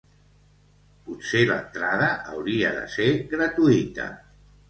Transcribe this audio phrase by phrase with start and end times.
[1.09, 3.07] Potser l'entrada hauria de ser
[3.37, 4.09] gratuïta.